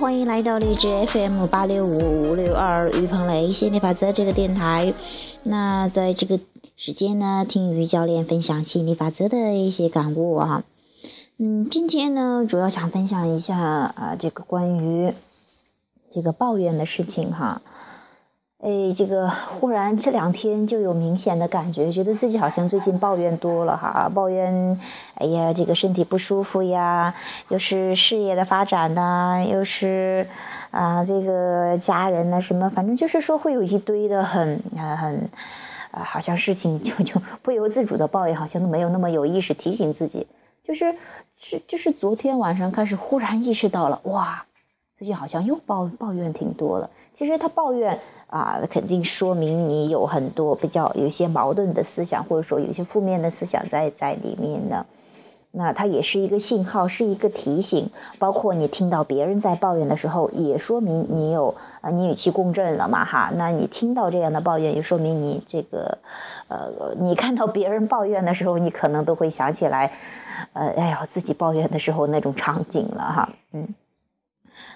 [0.00, 4.94] 欢迎来到荔枝 FM 八六五五六二于鹏雷心理法则这个电台。
[5.42, 6.40] 那在这个
[6.74, 10.64] 时间呢，听于教练分享心理法则的一些感悟啊。
[11.36, 15.12] 嗯，今天呢，主要想分享一下啊，这个关于
[16.10, 17.60] 这个抱怨的事情哈。
[18.62, 24.78] 哎，这个忽然这两天就有明显的感觉，觉得自己好像最近抱怨多了哈，抱怨，
[25.14, 27.14] 哎呀，这个身体不舒服呀，
[27.48, 30.28] 又是事业的发展呐，又是
[30.72, 35.30] 啊，这个家人呐什么，反正就是说会有一堆的很啊很
[35.92, 40.26] 啊，好像事情就就不由自主的抱怨，好像都没有那么有意识提醒自己，
[40.64, 40.96] 就是
[41.38, 44.44] 是就是昨天晚上开始忽然意识到了，哇，
[44.98, 46.90] 最近好像又抱抱怨挺多了。
[47.20, 54.86] 其实他抱怨啊，肯定说明你有很多比较有一些矛盾的思想，或者说有一些负面的思想在在里面呢。
[55.50, 57.90] 那它也是一个信号，是一个提醒。
[58.18, 63.30] 包括你听到别人在抱怨的时候，也说明你有啊，你与其共振了嘛哈。
[63.34, 65.98] 那你听到这样的抱怨，也说明你这个
[66.48, 69.92] 呃，你看到别人抱怨的时候，你可能都会想起来，
[70.54, 73.74] 呃，哎呀，自己抱怨的时候那种场景了哈，嗯。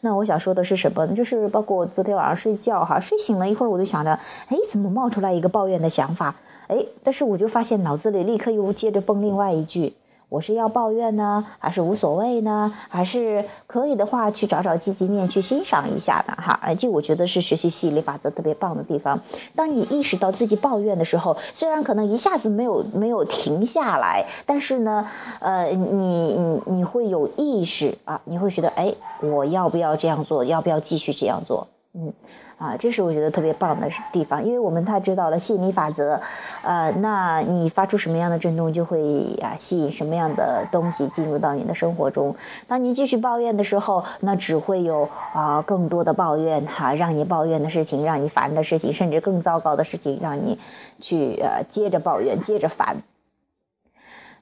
[0.00, 1.14] 那我想说的是什么呢？
[1.14, 6.36] 就是包括昨天晚上睡觉哈，睡醒了一会儿，我就想着，哎，怎么冒出来一个抱怨的想法？
[6.68, 9.94] 哎，但是我就发现脑子里立刻又接着蹦另外一句。
[10.32, 12.72] 我是要抱怨呢，还是无所谓呢？
[12.88, 16.58] 还是可以的话去找找积极面去欣赏一下的哈？
[16.62, 19.20] 而且我觉得是学习吸引力法则特别棒的地方。
[19.54, 25.06] 当你意识到自己抱怨的时候，虽然可能一下子没有没有停下来，但是呢，
[25.40, 30.46] 呃，你你你会有意识啊，你会觉得哎，我要不要这样做？
[30.46, 31.68] 要不要继续这样做？
[31.94, 32.12] 嗯。
[32.58, 36.20] 啊，这是我觉得特别棒的地方，因为我们太知道了吸引力法则，
[36.62, 42.36] 呃，那你发出什么样的震动，就会啊吸引什么样的东西进入到你的生活中。
[42.68, 50.60] 当你继续抱怨的时候，那只会有啊更多的抱怨哈，让你抱怨的事情，让你烦的事情，甚至更糟糕的事情，让你
[51.00, 53.02] 去呃接着抱怨，接着烦。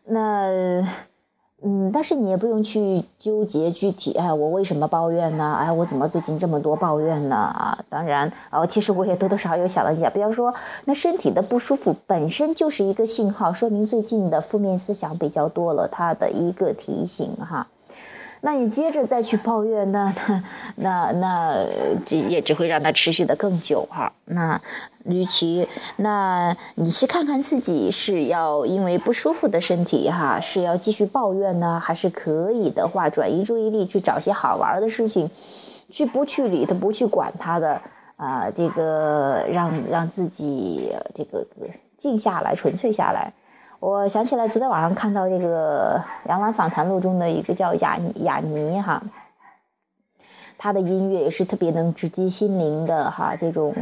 [0.05, 1.10] 那。
[1.63, 5.57] 嗯，但是你也不用去纠结具体，哎，我为什么抱怨呢？
[5.61, 7.37] 哎，我怎么最近这么多抱怨呢？
[7.37, 10.55] 啊，当然，啊，其实我也多多少少有想了一下，比方说，
[10.87, 17.67] 那身体的不舒服本身就是一个信号，说明最近的负面思想比较多了，它的一个提醒哈。
[18.43, 20.15] 那你接着再去抱怨，那
[20.77, 21.67] 那那
[22.07, 24.13] 这也只会让它持续的更久哈。
[24.25, 24.61] 那
[25.05, 35.31] 与其那你去看看自己是要因为不舒服的身体哈，是要继续抱怨呢，还是可以的话转移注意力去找些好玩的事情，
[35.91, 37.83] 去不去理他，不去管他的
[38.17, 41.47] 啊，这个让让自己这个
[41.99, 43.35] 静下来，纯粹下来。
[43.81, 49.03] 我想起来，昨天晚上看到这个《杨澜访谈录》中的一个叫雅雅尼哈，
[50.59, 53.75] 他的音乐也是特别能直击心灵的哈，这种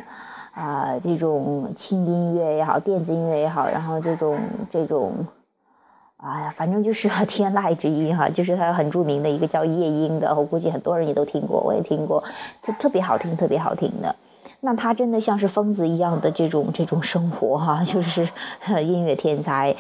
[0.53, 4.39] 啊这种轻音乐也好，电子音乐也好，然后这种
[4.71, 5.27] 这种，
[6.17, 12.23] 哎呀，反正就是 天籁之音哈，就是他很著名的一个叫夜莺的，我估计很多人也都听过，我也听过，
[12.63, 14.15] 就特别好听，特别好听的。
[14.61, 18.29] 那他真的像是疯子一样的这种这种生活哈，就是
[18.83, 19.77] 音乐天才。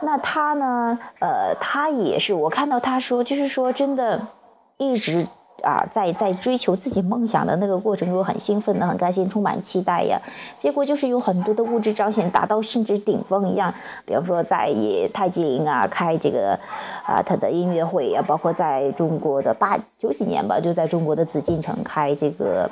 [0.00, 0.98] 那他呢？
[1.20, 4.28] 呃，他也是我看到他说，就是说真的，
[4.76, 5.26] 一直
[5.62, 10.20] 啊在在追求自己梦想的那个过程中很兴奋的、很开心、充满期待呀。
[10.58, 13.74] 结果就是有很多的物质彰显达到甚至顶峰一样，
[14.04, 14.72] 比方说在
[15.12, 16.60] 太极啊开这个
[17.04, 22.70] 啊他的音乐会呀，包括在中国的八九几年吧，就在中国的紫禁城开这个。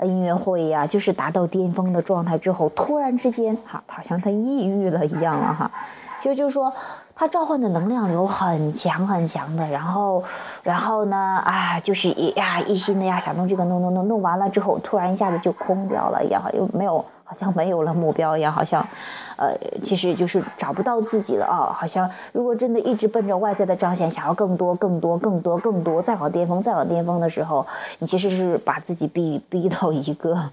[0.00, 5.70] 音乐会呀，就是达到巅峰的状态之后，突然之间，哈，好像他抑郁了一样了哈。
[6.18, 6.72] 其实就是说，
[7.16, 10.22] 他召唤的能量流很强很强的，然后，
[10.62, 17.04] 然后呢，啊，就是一呀一心的呀想弄这个弄弄弄弄完了之后，突然一下子就空掉了一样，又没有。
[17.32, 18.86] 好像没有了目标一样，好像，
[19.38, 21.72] 呃，其实就是找不到自己了啊。
[21.72, 27.66] 好像如果真的一直奔着外在的彰显，想要更多、更多、更多、更多，再往巅峰、再往巅峰的时候，
[28.00, 30.50] 你其实是把自己逼逼到一个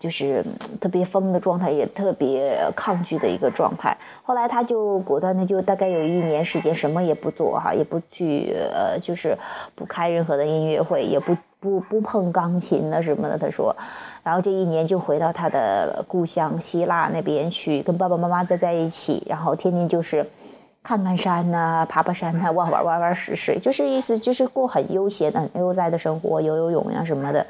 [0.00, 0.42] 就是
[0.80, 3.98] 特别疯的状态，也特别抗拒的一个状态。
[4.22, 9.36] 后来他就果断的就大概有一年时间什么也不做哈，也不去呃，就是
[9.74, 13.38] 不开任何的音乐会，也不不不碰钢琴了什么的。
[13.38, 13.76] 他说。
[14.22, 20.26] 然后这一年就回到他的故乡希腊那边去，跟爸爸妈妈待在一起，然后天天就是
[20.82, 27.46] 看看山呐，爬爬山呐，玩玩玩玩水水，就是意思就是过很悠闲的、悠哉的生活，游游泳呀什么的。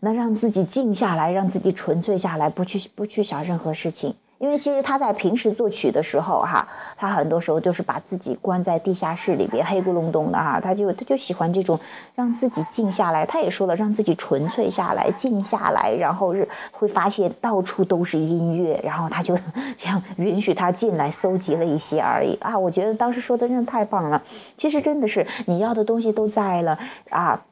[0.00, 4.14] 那让自己静下来，让自己纯粹下来，不去不去想任何事情。
[4.38, 11.80] 因为其实他在平时作曲的时候，哈，他很多时候就是把自己关在地下室里边，黑咕隆咚的哈，他就他就喜欢这种
[12.14, 13.26] 让自己静下来。
[13.26, 19.36] 他也说了，让自己纯粹下来，静下来，然后是会发现到处都是音乐，然后他就
[19.78, 22.58] 这样允许他进来，搜集了一些而已啊。
[22.58, 24.22] 我觉得当时说的真的太棒了。
[24.56, 26.78] 其实真的是你要的东西都在了
[27.10, 27.44] 啊。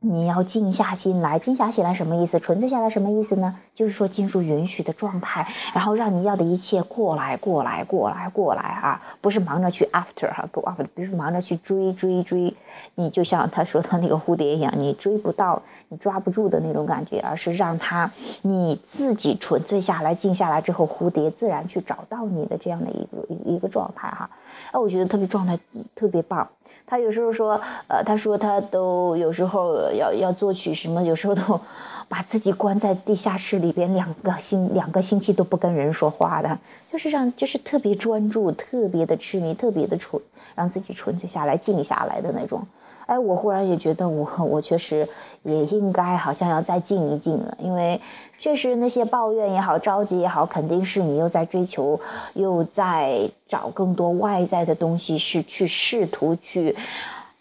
[0.00, 2.38] 你要静下心来，静下心来什么意思？
[2.38, 3.56] 纯粹下来什么意思呢？
[3.74, 9.02] 就是说进入允许的状态，然后让你要的一切过来，过来，过来，过来啊！
[9.20, 12.54] 不是忙着去 after 哈，go after，不是忙着去追追追，
[12.94, 18.12] 你就像他说的那个蝴蝶一样，你追不到，你抓不住的那种感觉，而是让他
[18.42, 24.30] 你自己纯粹下来，静下来之后，蝴蝶自然去找到你的这样的一个一个状态哈。
[24.70, 25.58] 哎，我觉得特别状态
[25.96, 26.50] 特别棒。
[26.88, 31.60] 他有时候说，呃，他说他都有时候要要作曲什么，有时候都
[32.08, 36.58] 把自己关在地下室里边，两个星两个星期都不跟人说话的，
[36.90, 40.22] 就是让就是特别专注，特别的痴迷，特别的纯，
[40.54, 42.66] 让自己纯粹下来、静下来的那种。
[43.08, 45.08] 哎，我忽然也觉得我我确实
[45.42, 48.02] 也应该好像要再静一静了，因为
[48.38, 52.00] 确实那些抱怨也好、着急也好，肯定是你又在追求，
[52.34, 56.76] 又在找更多外在的东西，是去试图去，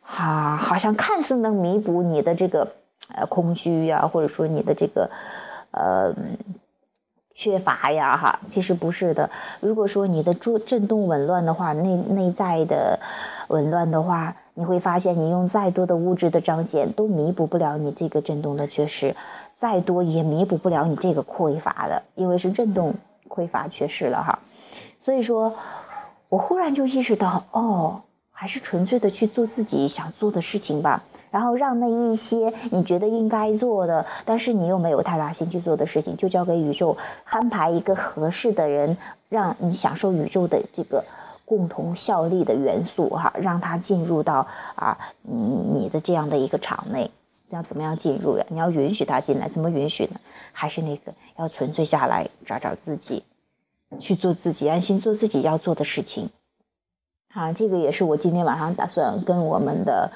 [0.05, 2.69] 啊，好像看似能弥补你的这个
[3.13, 5.11] 呃空虚呀，或者说你的这个
[5.71, 6.15] 呃
[7.37, 9.29] 缺乏呀，哈，其实不是的。
[9.61, 12.99] 如果说你的震震动紊乱的话，内内在的
[13.47, 14.35] 紊乱的话。
[14.59, 19.15] 你会发现，你用再多的物质的彰显，都弥补不了你这个震动的缺失，
[19.55, 22.95] 再多也弥补不了你这个匮乏的，因为是震动
[23.29, 24.39] 匮乏缺失了哈。
[24.99, 25.53] 所以说，
[26.29, 28.01] 我忽然就意识到，哦，
[28.31, 38.97] 还是纯粹的去做自己想做的事情吧，然后让那一些你觉得应该做的，但是你又没有太大心去做的事情，就交给宇宙安排一个合适的人，
[39.29, 41.03] 让你享受宇宙的这个。
[41.49, 47.09] 共同效力的元素哈，让它进入到啊，嗯，你的这样的一个场内，
[47.49, 48.45] 要怎么样进入呀？
[48.49, 50.19] 你要允许他进来，怎么允许呢？
[50.51, 53.23] 还是那个要纯粹下来，找找自己，
[54.01, 56.31] 去做自己，安心做自己要做的事情。
[57.33, 60.11] 啊，这个也是我今天晚上打算跟我们的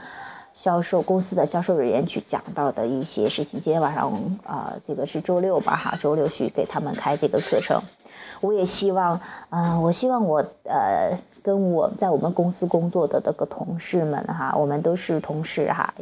[0.53, 3.61] 销售公司的销售人员去讲到的一些事情。
[3.61, 4.11] 今天晚上
[4.43, 5.75] 啊，这个是周六吧？
[5.75, 7.81] 哈，周六去给他们开这个课程。
[8.41, 15.93] 我也希望，嗯，我希望我呃，跟我在我们公司工作的这个同事们哈，我们都是同事哈，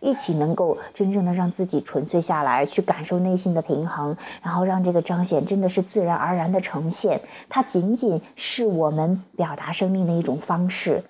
[0.00, 7.22] 一起能够真正的让自己纯粹下来，去感受内心的平衡，然后让这个彰显真的是自然而然的呈现。
[7.48, 11.02] 它仅仅是我们表达生命的一种方式，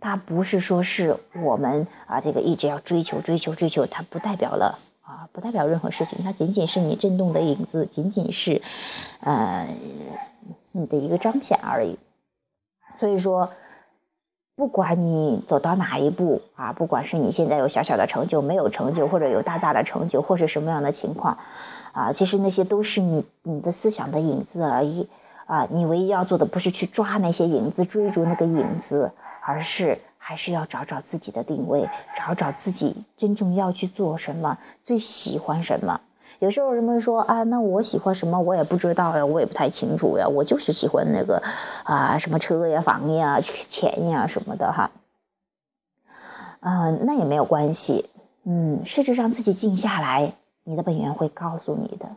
[0.00, 4.78] 它不是说是我们啊这个一直要追求追求追求，它不代表了。
[5.08, 8.60] 啊，不代表任何事情，它仅仅是你震动的影子，仅仅是，
[9.20, 9.66] 呃，
[10.72, 11.98] 你的一个彰显而已。
[13.00, 13.52] 所以说，
[14.54, 21.38] 不管你走到哪一步啊，不管是你现在有小小的成就，没有成就，或者有大大的成就，或是什么样的情况，
[21.92, 25.08] 啊，其实那些都是你你的思想的影子而已。
[25.48, 29.10] 啊，你唯一要做的不是去抓那些影子，追逐那个影子，
[29.42, 29.98] 而是。
[30.20, 36.02] 还是要找找自己的定位，找找自己真正要去做什么，最喜欢什么。
[36.38, 41.42] 有时候人们说啊，那我喜欢什么，我也不知道呀，我也不太清楚呀，我就是喜欢那个
[41.84, 44.90] 啊，什么车呀、房呀、 钱呀什么的哈。
[46.60, 48.10] 啊，那也没有关系，
[48.44, 52.10] 嗯，试着让自己静下来，你的本源会告诉你的。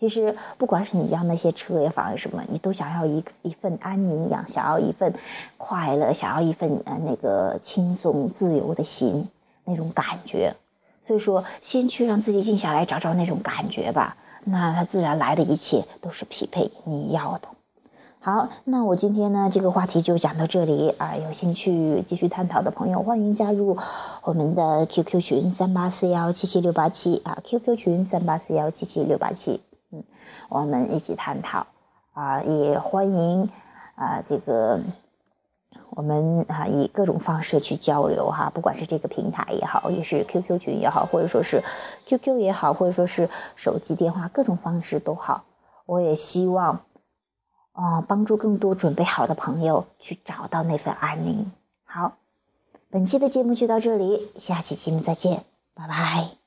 [0.00, 5.14] 其实，不管是你要那些车也房什么，你都想要一一份安宁养，想要一份
[5.56, 9.28] 快乐，想要一份呃那个轻松自由的心
[9.64, 10.54] 那种感觉。
[11.04, 14.16] 所以说，先去让自己静下来，找找那种感觉吧。
[14.44, 17.48] 那它自然来的一切都是匹配你要的。
[18.20, 21.16] 好，那我今天呢这个话题就讲到这里啊。
[21.16, 23.78] 有兴趣继续探讨的朋友，欢迎加入
[24.22, 29.60] 我们的 QQ 群三八四幺七七六八七啊，QQ 群三八四幺七七六八七。
[29.90, 30.04] 嗯，
[30.48, 31.66] 我们一起探讨
[32.12, 33.50] 啊，也欢迎
[33.94, 34.80] 啊，这个
[35.90, 41.62] 我们啊以各种方式去交流哈，不管是这个平台也好，也是 QQ 群也好，或者说是
[42.06, 45.44] QQ 也好，或者说是手机电话，各种方式都好。
[45.86, 46.82] 我也希望
[47.72, 51.50] 啊，帮助更多准备好的朋友去找到那份安宁。
[51.84, 52.18] 好，
[52.90, 56.37] 本期的节目就到这里，下期节目再见，拜拜。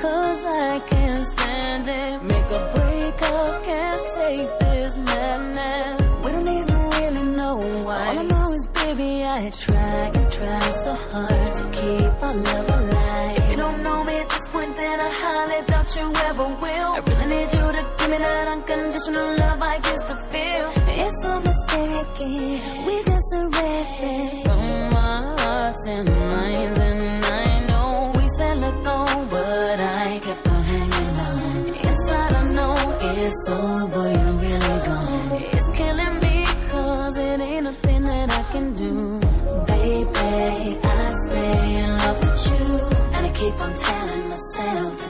[0.00, 2.22] Cause I can't stand it.
[2.22, 6.18] Make a break up, can't take this madness.
[6.24, 8.06] We don't even really know why.
[8.08, 12.68] All I know is, baby, I try and try so hard to keep our love
[12.78, 13.38] alive.
[13.38, 16.90] If you don't know me, at this point that I highly doubt you ever will.
[16.96, 20.66] I really need you to give me that unconditional love I used to feel.
[21.02, 24.42] It's so mistaken, we just arrested.
[24.46, 26.99] From my hearts and minds, and
[33.30, 35.42] it's over, you're really gone.
[35.54, 39.20] It's killing me, cause it ain't a thing that I can do.
[39.66, 42.64] Baby, I stay in love with you,
[43.14, 45.09] and I keep on telling myself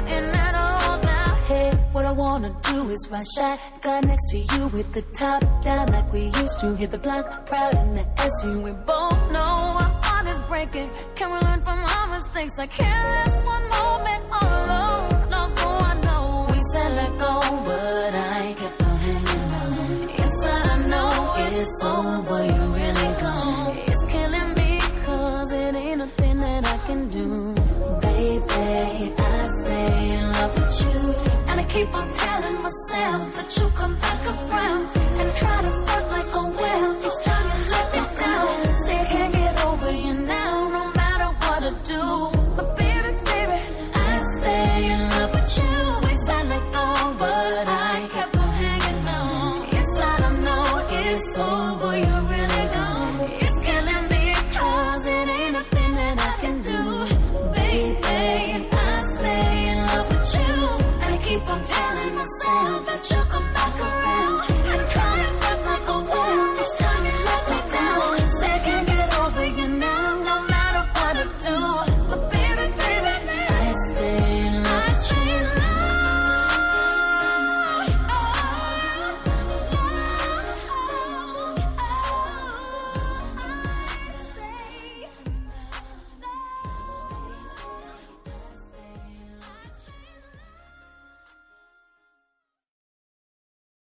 [0.00, 1.34] nothing at all now?
[1.46, 5.92] Hey, what I wanna do is ride shotgun next to you with the top down
[5.92, 6.74] like we used to.
[6.76, 8.62] Hit the block proud in the SU.
[8.62, 9.52] We both know
[9.82, 10.90] our heart is breaking.
[11.14, 12.52] Can we learn from our mistakes?
[12.58, 15.10] I can't last one moment all alone.
[15.32, 17.34] I know we said let go,
[17.66, 20.08] but I kept on hanging on.
[20.22, 23.09] Inside I know it's over, you really
[31.90, 32.59] keep on telling myself